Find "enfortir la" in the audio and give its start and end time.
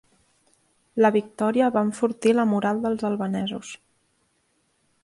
1.89-2.47